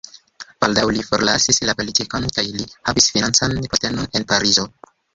Baldaŭ 0.63 0.85
li 0.95 1.03
forlasis 1.09 1.61
la 1.71 1.77
politikon 1.83 2.27
kaj 2.39 2.49
li 2.49 2.67
havis 2.91 3.13
financan 3.19 3.57
postenon 3.75 4.13
en 4.21 4.31
Parizo. 4.35 4.71